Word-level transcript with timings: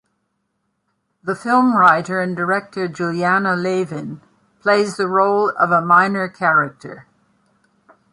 The 1.21 1.35
film 1.35 1.75
writer 1.77 2.21
and 2.21 2.35
director 2.35 2.87
Julianna 2.87 3.55
Lavin 3.55 4.19
plays 4.59 4.97
the 4.97 5.07
role 5.07 5.49
of 5.51 5.69
a 5.69 5.79
minor 5.79 6.27
character. 6.27 7.05